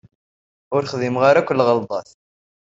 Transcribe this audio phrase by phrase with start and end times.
[0.75, 2.09] Ur xdimeɣ ara akk lɣelḍat.